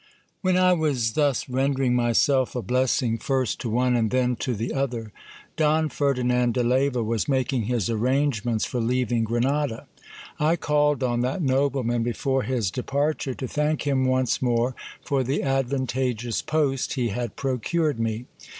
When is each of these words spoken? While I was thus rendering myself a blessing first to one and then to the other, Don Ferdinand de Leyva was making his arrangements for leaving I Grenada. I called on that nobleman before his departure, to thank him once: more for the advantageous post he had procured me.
While 0.41 0.57
I 0.57 0.73
was 0.73 1.11
thus 1.11 1.47
rendering 1.47 1.93
myself 1.93 2.55
a 2.55 2.63
blessing 2.63 3.19
first 3.19 3.61
to 3.61 3.69
one 3.69 3.95
and 3.95 4.09
then 4.09 4.35
to 4.37 4.55
the 4.55 4.73
other, 4.73 5.11
Don 5.57 5.89
Ferdinand 5.89 6.53
de 6.55 6.63
Leyva 6.63 7.03
was 7.03 7.27
making 7.29 7.65
his 7.65 7.87
arrangements 7.87 8.65
for 8.65 8.81
leaving 8.81 9.21
I 9.21 9.25
Grenada. 9.25 9.87
I 10.39 10.55
called 10.55 11.03
on 11.03 11.21
that 11.21 11.43
nobleman 11.43 12.01
before 12.01 12.41
his 12.41 12.71
departure, 12.71 13.35
to 13.35 13.47
thank 13.47 13.83
him 13.85 14.05
once: 14.05 14.41
more 14.41 14.73
for 15.05 15.23
the 15.23 15.43
advantageous 15.43 16.41
post 16.41 16.93
he 16.93 17.09
had 17.09 17.35
procured 17.35 17.99
me. 17.99 18.25